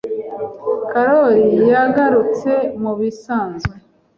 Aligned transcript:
Karoli 0.91 1.45
yagarutse 1.71 2.51
mubisanzwe. 2.81 3.75